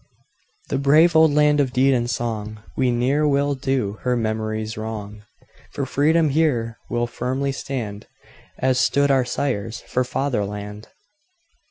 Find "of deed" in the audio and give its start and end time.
1.59-1.93